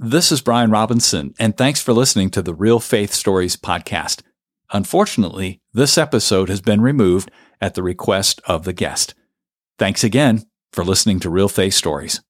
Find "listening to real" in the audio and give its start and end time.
10.84-11.48